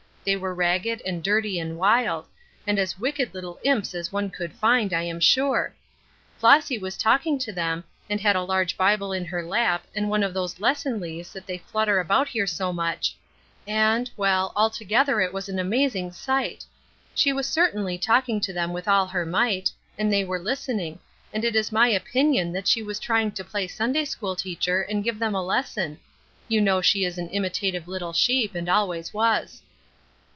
[0.23, 2.27] They were ragged and dirty and wild;
[2.67, 5.73] and as wicked little imps as one could find, I am sure.
[6.37, 10.11] Flossy was talking to them, and she had a large Bible in her lap and
[10.11, 13.17] one of those Lesson Leaves that they flutter about here so much;
[13.65, 16.65] and well, altogether it was an amazing sight!
[17.15, 20.99] She was certainly talking to them with all her might, and they were listening;
[21.33, 25.03] and it is my opinion that she was trying to play Sunday school teacher, and
[25.03, 25.99] give them a lesson.
[26.47, 29.63] You know she is an imitative little sheep, and always was."